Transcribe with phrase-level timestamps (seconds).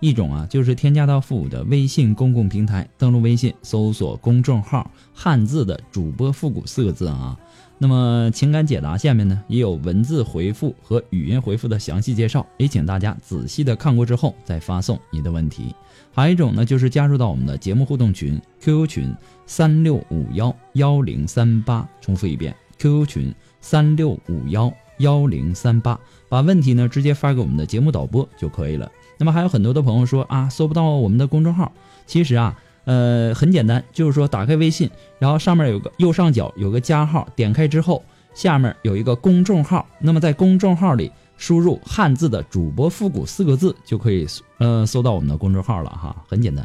[0.00, 7.36] 一种啊就是添加到复古的微信公共平台，登录微信搜索公众号“汉字的主播复古”四个字啊。
[7.78, 15.74] 那么情感解答下面呢也有文字回复和语音回复的详细介绍，也请大家仔细的看过之后再发送你的问题。
[16.12, 25.98] 还有一种呢就是加入到我们的节目互动群 QQ 群三六五幺幺零三八，重复一遍 QQ 群三六五幺幺零三八，
[26.30, 28.90] 把问题呢直接发给我们的节目导播就可以了。
[29.18, 31.72] 那么还有很多的朋友说啊搜不到我们的公众号，
[32.06, 32.56] 其实啊。
[32.86, 38.00] 呃，很简单，就是说打开微信，然后上面有个右上角有个加号，点开之后，
[38.32, 44.24] 下面有一个公众号，那么在公众号里输入汉字的主播复古四个字，就可以
[44.58, 46.64] 呃搜到我们的公众号了哈，很简单。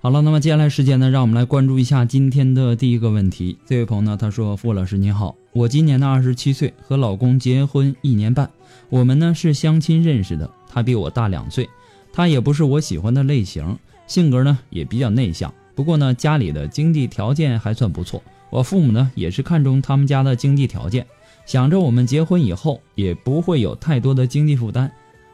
[0.00, 3.58] 好了，那么接下来时间呢，让我们来关注一下今天的第一个问题。
[3.66, 8.48] 这位朋友呢，他说：“傅老师你好，我今年呢二十七岁，和老公结婚一年半，
[8.90, 11.68] 我们呢是相亲认识的，他比我大两岁，
[12.12, 13.76] 他也不是我喜欢的类型，
[14.06, 15.52] 性格呢也比较内向。
[15.74, 21.04] 不过呢，家里的经济条件还算不错，我父母呢也是看中他们家的经济条件，
[21.44, 24.88] 想着我们结婚以后也不会有太多的经济负担，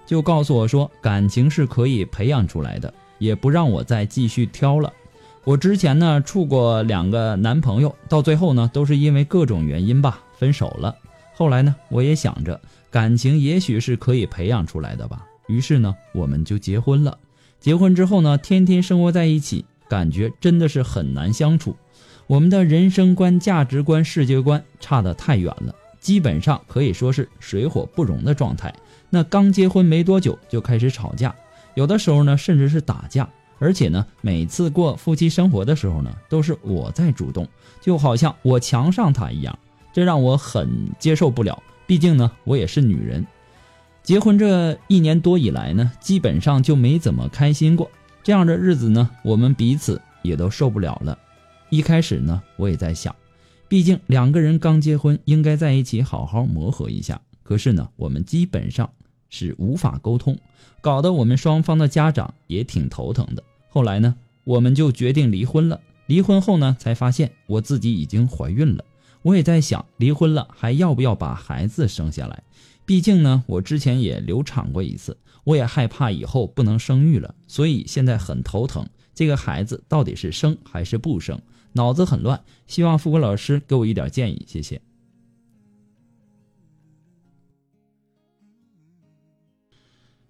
[0.07, 2.93] 就告诉我说感情是可以培养出来的。”
[3.25, 4.93] 也不让我再继续挑了。
[5.45, 10.95] 我之前呢处过两个男朋友，到最后呢都是因为各种原因吧分手了。
[11.35, 17.19] 后来呢我也想着感情也许是可以培养出来的吧，于是呢我们就结婚了。
[17.59, 21.75] 结婚之后呢天天生活在一起，感觉真的是很难相处。
[22.27, 28.75] 我们的人生观、价值观、世界观差得太远了，基本上可以说是水火不容的状态。
[29.11, 31.35] 那刚结婚没多久就开始吵架。
[31.75, 37.49] 有的时候呢，甚至是打架，而且呢，每次过夫妻生活的时候呢，都是我在主动，
[37.81, 39.59] 就好像我强上他一样，
[39.93, 41.63] 这让我很接受不了。
[41.87, 43.27] 毕竟呢，我也是女人。
[44.03, 47.91] 结婚这一年多以来呢，基本上就没怎么开心过。
[48.23, 51.19] 这样的日子呢，我们彼此也都受不了了。
[51.71, 53.15] 一开始呢，我也在想，
[53.67, 57.21] 毕竟两个人刚结婚，应该在一起好好磨合一下。
[57.43, 58.89] 可是呢，我们基本上。
[59.37, 60.39] 是无法沟通，
[60.81, 63.43] 搞得我们双方的家长也挺头疼的。
[63.69, 64.15] 后来呢，
[64.45, 65.81] 我们就决定离婚了。
[66.07, 68.85] 离婚后呢，才发现我自己已经怀孕了。
[69.23, 72.45] 我也在想，离婚了还要不要把孩子生下来？
[72.87, 78.87] 毕竟呢，我之前也流产过一次，我也害怕以后不能生育了，所以现在很头疼。
[79.17, 81.41] 这个孩子到底是生还是不生？
[81.73, 82.41] 脑子很乱。
[82.69, 84.81] 希望富国老师给我一点建议，谢谢。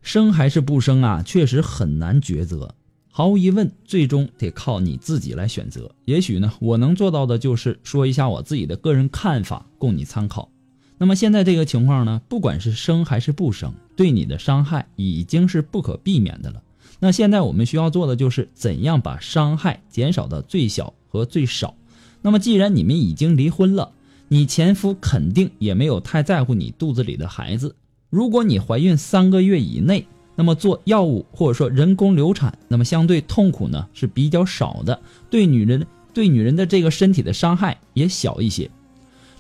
[0.05, 1.23] 生还是不生啊？
[1.23, 2.75] 确实很难抉择。
[3.11, 5.91] 毫无疑问，最终得靠你自己来选择。
[6.05, 10.51] 也许呢，我能做到的就是说一下我自己的个人看法，供你参考。
[10.99, 16.63] 那么现在这个情况呢，不管是生还是不生，对你的伤害已经是不可避免的了。
[17.01, 21.75] 那现在我们需要做的就是怎样把伤害减少到最小和最少。
[22.21, 23.91] 那么既然你们已经离婚了，
[24.29, 27.75] 你前夫肯定也没有太在乎你肚子里的孩子。
[28.15, 30.07] 如果你怀孕三个月以内，
[30.37, 38.71] 那么做药物或者说人工流产，那么相对痛苦呢是比较少的，对女人对女人的这个身体的伤害也小一些。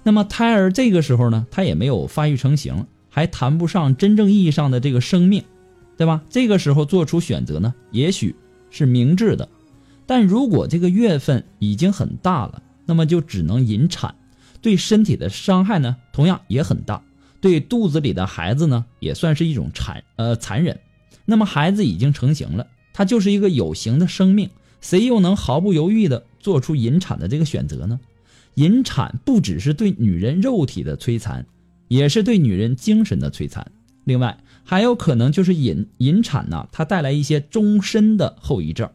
[0.02, 5.44] 那么胎儿这个时候呢，他也没有发育成型，还谈不上真正意义上的这个生命，
[5.96, 6.22] 对吧？
[6.28, 8.34] 这个时候做出选择呢，也许
[8.70, 9.48] 是明智的。
[10.04, 14.16] 但如果这个月份已经很大了，那么就只能引产，
[14.60, 17.00] 对身体的伤害呢，同样也很大。
[17.44, 20.80] 对肚子里的孩子呢，也算是一种残呃残忍。
[21.26, 24.48] 那么孩子已经成型了，他就是一个有形的生命，
[24.80, 28.00] 谁又能毫不犹豫的做出引产的这个选择呢？
[28.54, 31.44] 引产不只是对女人肉体的摧残，
[31.88, 33.70] 也是对女人精神的摧残。
[34.04, 38.88] 另外，还有可能就是引引产呢，它带来一些终身的后遗症，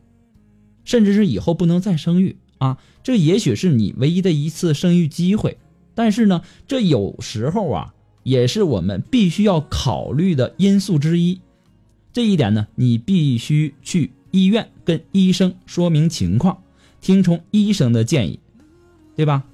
[0.83, 2.79] 甚至是以后不能再生育啊。
[3.03, 5.59] 这也许是你唯一的一次生育机会，
[5.93, 7.93] 但是呢，这有时候啊，
[8.29, 11.41] 也是我们必须要考虑的因素之一。
[12.13, 16.61] 这一点呢，你必须去医院跟医生说明情况，
[17.01, 18.39] 听从医生的建议，
[19.15, 19.45] 对吧？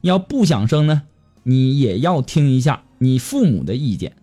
[0.00, 1.02] 你要不想生呢，
[1.42, 4.14] 你也要听一下你父母的意见，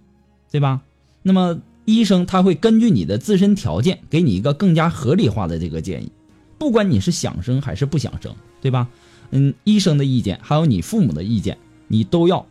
[0.50, 0.82] 对吧？
[1.22, 6.12] 那么医生他会根据你的自身条件，给你一个更加合理化的这个建议。
[6.58, 8.88] 不管你是想生还是不想生，对吧？
[9.32, 11.58] 嗯，医生的意见还有你父母的意见，
[11.90, 12.46] 你都要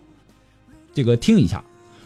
[0.94, 1.62] 这个听一下。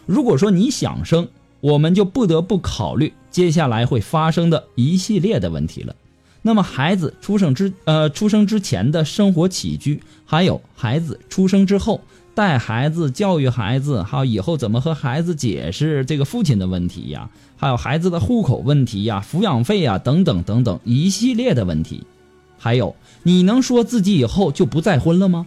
[0.06, 1.29] 如果说你想生，
[1.61, 5.94] 我们就不得不考虑接下来会发生的一系列的问题了。
[6.40, 12.00] 那么孩子出生之呃出生之前的生活起居，还有孩子出生之后
[12.35, 22.05] 带孩子、教育孩子，还有以后怎么和孩子解释这个父亲的问题呀，还有孩子的户口问题呀、抚养费呀等等等等一系列的问题。
[22.56, 22.94] 还有，
[23.25, 25.46] 你能说自己以后就不再婚了吗？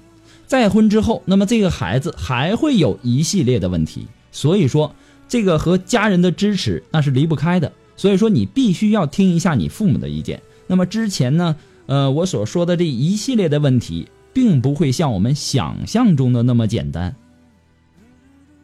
[0.51, 4.05] 再婚之后，那么这个孩子还会有一系列的问题。
[4.33, 4.93] 所以说。
[5.31, 10.41] 这个和家人的支持那是离不开的，所以说你必须要听一下你父母的意见。
[10.67, 11.55] 那么之前呢，
[11.85, 17.15] 呃，我所说的这一系列的问题，并不会像我们想象中的那么简单。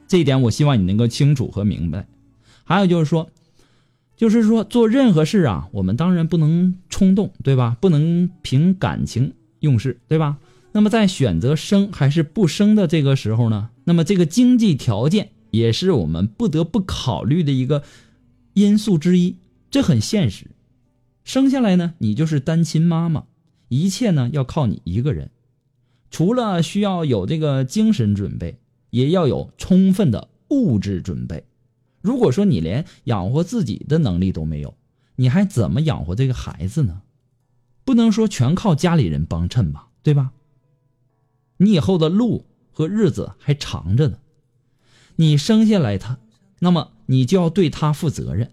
[0.10, 2.06] 这一点我希望你能够清楚和明白。
[2.66, 3.30] 还有就是说，
[4.18, 7.78] 就是说做任何事啊，我们当然不能冲动，对吧？
[7.80, 9.32] 不能凭感情
[9.62, 10.36] 用事，对吧？
[10.78, 15.32] 那么在选择生还是不生的这个时候呢，那么这个经济条件。
[15.50, 17.82] 也是我们不得不考虑的一个
[18.54, 19.38] 因素之一，
[19.72, 20.52] 这很现实。
[21.24, 23.24] 生下来呢，你就是单亲妈妈，
[23.70, 25.32] 一切呢要靠你一个人。
[26.12, 28.60] 除了需要有这个精神准备，
[28.92, 31.46] 也要有充分的物质准备。
[32.02, 34.76] 如果说你连养活自己的能力都没有，
[35.16, 37.02] 你还怎么养活这个孩子呢？
[37.84, 40.34] 不能说全靠家里人帮衬吧，对吧？
[41.58, 44.18] 你以后的路和日子还长着呢。
[45.16, 46.20] 你生下来他，
[46.60, 48.52] 那么你就要对他负责任，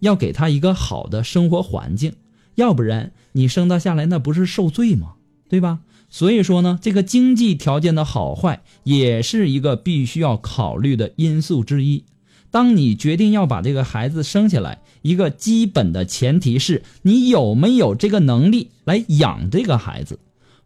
[0.00, 2.14] 要给他一个好的生活环境，
[2.54, 5.14] 要不然你生他下来那不是受罪吗？
[5.48, 5.80] 对吧？
[6.10, 12.04] 所以说呢，这个经济条件的好坏也是一个必须要考虑的因素之一。
[12.50, 20.18] 当你决定要把这个孩子生下来，一个基本的前提是你有没有这个能力来养这个孩子。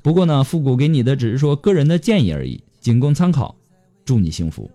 [0.06, 3.56] 不过呢，复古给你的只是说个人的建议而已，仅供参考。
[4.04, 4.70] 祝你幸福。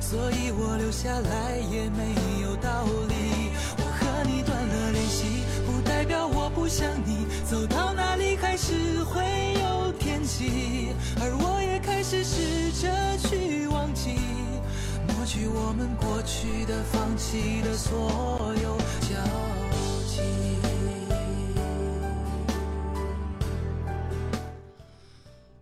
[0.00, 2.14] 所以我留下来也没
[12.20, 12.88] 试着
[13.18, 14.10] 去忘记，
[15.06, 19.16] 抹去我们过去的、放弃的所有交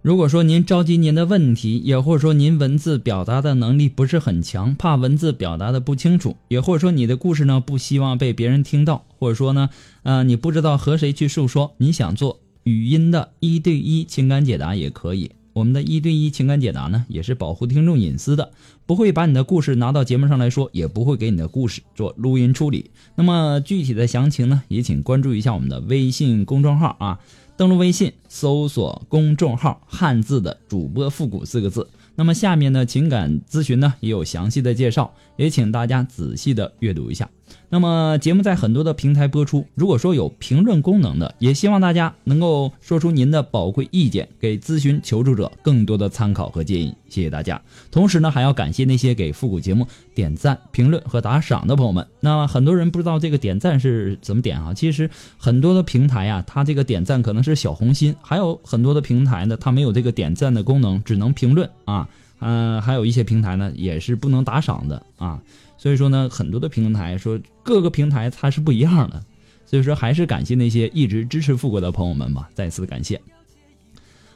[0.03, 9.69] 如果说您着急您的问题，也或者说您文字表达的能力不是很强，怕文字表达的不清楚，也或者说你的故事呢不希望被别人听到，或者说呢，
[10.03, 15.33] 呃，你不知道和谁去诉说，你想做语音的一对一情感解答也可以。
[15.53, 18.53] 我们的一对一情感解答呢，也是保护听众隐私的，
[18.87, 22.91] 不会把你的故事拿到节目上来说，也不会给你的故事做录音处理。
[23.17, 27.21] 那么具体的详情呢，也请关注一下我们的微信公众号啊。
[27.57, 31.87] 登录微信，搜索公众号“汉字的主播复古”四个字。
[32.15, 37.29] 那么下面呢情感咨询呢，也有详细的介绍，也请大家仔细的阅读一下。
[37.69, 46.95] 那么节目在很多的平台播出，如果说有评论功能的，也希望大家能够说出您的宝贵意见，给咨询求助者更多的参考和建议。
[47.09, 47.61] 谢谢大家。
[47.91, 52.07] 同时呢，还要感谢那些给复古节目点赞、评论和打赏的朋友们。
[52.21, 54.73] 那很多人不知道这个点赞是怎么点啊？
[54.73, 62.09] 其实很多的平台呀，它这个点赞可能是小红心，还有很多的平台呢，它没有这个点赞的功能，只能评论啊。
[62.39, 65.43] 嗯，还有一些平台呢，也是不能打赏的啊。
[65.77, 69.23] 所以说呢，很多的平台说各个平台它是不一样的，
[69.67, 73.21] 所以说还是感谢那些一直支持富国的朋友们吧，再次感谢。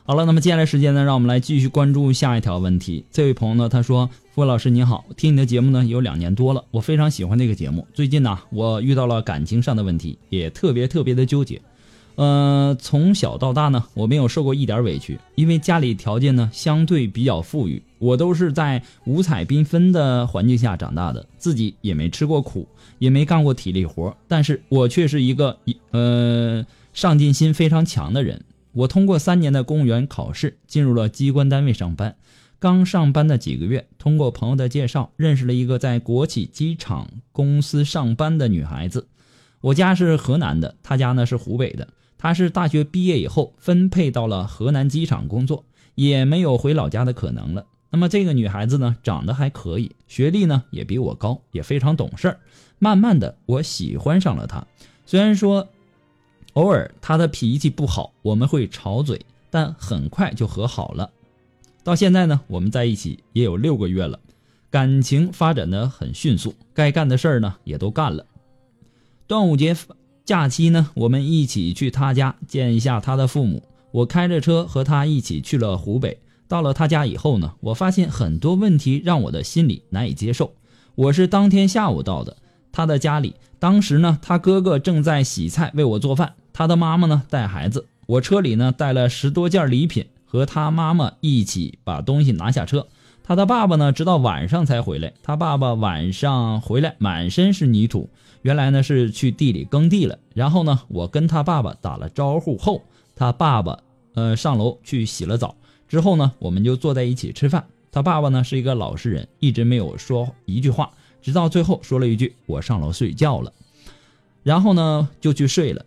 [0.07, 3.07] 好了，那么接下来时间呢，让我们来继续关注下一条问题。
[3.11, 7.87] 这位朋友呢，他说：“付老师你好，听你的节目呢有两年多了，我非常喜欢这个节目。
[7.95, 11.63] 最近呢，我遇到了感情上的问题，也特别特别的纠结。
[12.17, 22.69] 呃，从小到大呢，我没有受过一点委屈，因为家里条件呢相对比较富裕，我都是在五彩缤纷的环境下长大的，自己也没吃过苦，
[22.99, 25.59] 也没干过体力活，但是我却是一个
[25.91, 28.45] 呃上进心非常强的人。
[28.73, 32.17] 我通过三年的公务员考试，进入了机关单位上班。
[32.61, 39.07] 刚上班的几个月，通过朋友的介绍，认识了一个在国企机场公司上班的女孩子。
[39.61, 41.89] 我家是河南的，她家呢是湖北的。
[42.25, 45.63] 她是大学毕业以后分配到了河南机场工作，
[45.95, 47.67] 也没有回老家的可能了。
[47.91, 52.41] 那么这个女孩子呢，长得还可以，学历呢也比我高，也非常懂事儿。
[52.79, 54.67] 慢慢的，我喜欢上了她。
[55.05, 55.69] 虽然说
[56.55, 61.11] 偶尔她的脾气不好，我们会吵嘴，但很快就和好了。
[61.83, 64.19] 到现在呢，我们在一起也有六个月了，
[64.71, 68.25] 感情发展的很迅速，该干的事儿呢也都干了。
[69.27, 69.75] 端午节
[70.25, 73.63] 假期呢，我们一起去他家见一下他的父母。
[73.91, 76.19] 我开着车和他一起去了湖北。
[76.49, 80.55] 到了他家以后呢，我发现很多问题让我的心里难以接受。
[80.95, 82.37] 我是当天下午到的
[82.73, 87.87] 他的家里，当时呢，他哥哥正在洗菜为我做饭，他的妈妈呢带孩子。
[88.07, 90.07] 我车里呢带了十多件礼品。
[90.27, 92.89] 和他妈妈一起把东西拿下车，
[93.27, 95.15] 他的爸爸呢，直到晚上才回来。
[95.23, 98.11] 他爸爸晚上回来满身是泥土，
[98.43, 100.19] 原来呢是去地里耕地了。
[100.35, 102.83] 然后呢，我跟他爸爸打了招呼后，
[103.17, 103.79] 他爸爸
[104.13, 105.57] 呃上楼去洗了澡。
[105.89, 107.65] 之后呢，我们就坐在一起吃饭。
[107.91, 110.91] 他爸爸呢是一个老实人，一直没有说一句话，
[111.23, 113.51] 直到最后说了一句：“我上楼睡觉了。”
[114.45, 115.83] 然后呢就去睡了。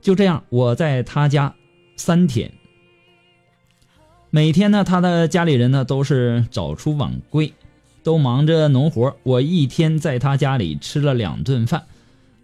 [0.00, 1.52] 就这样，我在他家
[1.96, 2.52] 三天。
[4.36, 7.54] 每天呢，他的家里人呢都是早出晚归，
[8.02, 9.16] 都忙着农活。
[9.22, 11.84] 我一天在他家里吃了两顿饭，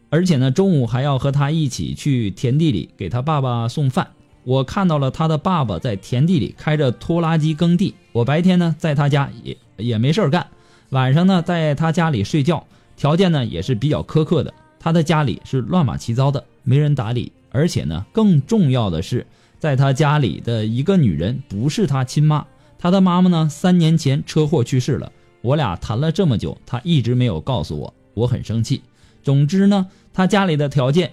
[0.09, 4.09] 而且呢，中午还要和他一起去田地里给他爸爸送饭。
[4.45, 7.95] 我看到了他的爸爸在田地里开着拖拉机耕地。
[8.13, 10.47] 我白天呢在他家也也没事干，
[10.89, 12.67] 晚上呢在他家里睡觉。
[12.97, 17.33] 条件呢也是比较苛刻的，他的家里是乱码七糟的，没人打理。
[17.51, 19.27] 而且呢，更重要的是。
[19.63, 22.45] 在他家里的一个女人不是他亲妈，
[22.81, 25.13] 他的妈妈呢，三年前车祸去世了。
[25.41, 28.83] 我俩谈了这么久，他一直没有告诉我，我很生气。
[29.23, 31.13] 总之呢，他家里的条件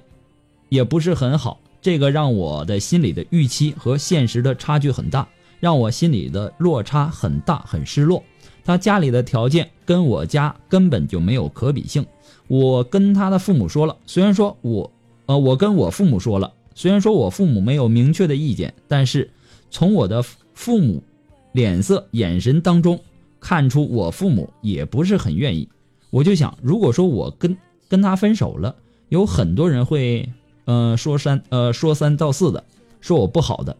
[0.67, 5.27] 也不是很好，这个让我的心里的预期和现实的差距很大，
[5.59, 8.23] 让我心里的落差很大，很失落。
[8.65, 12.03] 他家里的条件跟我家根本就没有可比性。
[12.47, 14.91] 我跟他的父母说了，虽然说我，
[15.27, 16.51] 呃，我跟我父母说了。
[16.79, 19.29] 虽然说我父母没有明确的意见，但是
[19.69, 21.03] 从我的父母
[21.51, 22.97] 脸色、眼神当中
[23.41, 25.67] 看出，我父母也不是很愿意。
[26.09, 27.57] 我就想，如果说我跟
[27.89, 28.73] 跟他分手了，
[29.09, 30.29] 有很多人会，
[30.63, 32.63] 呃，说三呃说三道四的，
[33.01, 33.75] 说我不好的。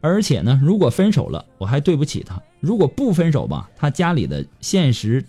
[0.00, 5.24] 而且呢，如果分手了，我还对不起他；如果不分手吧，他家里的现实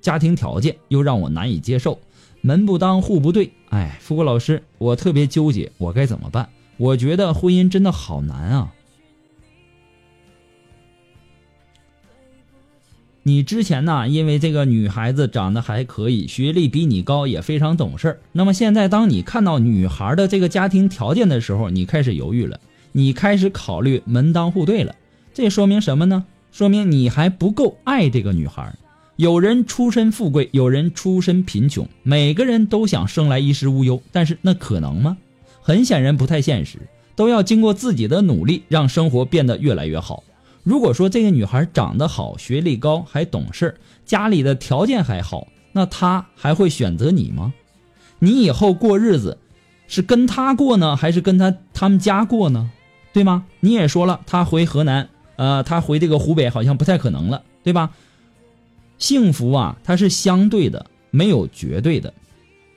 [0.00, 1.98] 家庭条件又让我难以接受。
[2.40, 6.48] 门不当户不对，哎，富国老师，我特别纠结，我该怎么办？
[6.76, 8.72] 我觉得婚姻真的好难啊！
[13.24, 22.60] 你之前呢，因为这个女孩子长得还可以，学历比你高，也非常懂事那么现在，当你看到女孩的这个家庭条件的时候，你开始犹豫了，
[22.92, 24.94] 你开始考虑门当户对了。
[25.32, 26.24] 这说明什么呢？
[26.52, 28.72] 说明你还不够爱这个女孩。
[29.16, 35.16] 有人出身富贵，有人出身贫穷，每个人都想生来衣食无忧，但是那可能吗？
[35.62, 36.78] 很显然不太现实，
[37.14, 40.24] 都要经过自己的努力，让生活变得越来越好。
[40.64, 47.54] 如果说这个女孩长得好，学历高，还懂事，家里的条件还好，那她还会选择你吗？
[48.18, 49.38] 你以后过日子，
[49.86, 52.72] 是跟她过呢，还是跟她他们家过呢？
[53.12, 53.44] 对吗？
[53.60, 57.90] 你也说了，她回河南，呃，她回这个湖北好像不太可能了，对吧？
[58.98, 62.12] 幸福啊，它是相对的，没有绝对的。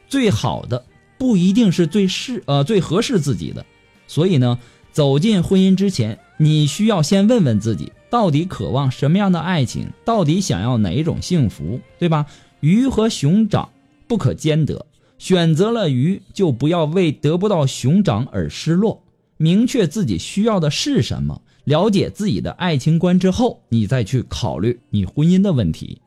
[0.07, 0.86] 最好的
[1.17, 3.65] 不一定是最适呃最合适自己的，
[4.07, 4.57] 所以呢，
[4.91, 12.25] 走进婚姻之前，你需要先问问自己，到底渴望什么样的爱情，到底想要哪一种幸福，对吧？
[12.62, 13.69] 鱼和熊掌
[14.07, 14.86] 不可兼得，
[15.17, 19.03] 选择了鱼，就不要为得不到熊掌而失落。
[19.38, 26.01] 明确自己需要的是什么，了解自己的爱情观之后，你再去考虑你婚姻的问题。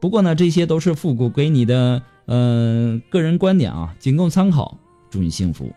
[0.00, 4.78] 不过呢，这些都是复古给你的，嗯，个人观点啊，仅供参考。
[5.10, 5.72] 祝你幸福。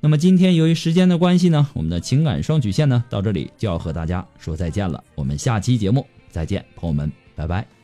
[0.00, 5.04] 那么今天由于时间的关系呢，我们的情感双曲线呢，到这里就要和大家说再见了。
[5.14, 7.79] 我们下期节目再见，朋友们，拜拜。